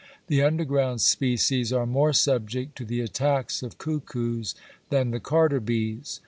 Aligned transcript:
The 0.25 0.41
underground 0.41 0.99
species 1.01 1.71
are 1.71 1.85
more 1.85 2.11
subject 2.11 2.75
to 2.79 2.85
the 2.85 3.01
attacks 3.01 3.61
of 3.61 3.77
cuckoos 3.77 4.55
than 4.89 5.11
the 5.11 5.19
carder 5.19 5.59
bees. 5.59 6.19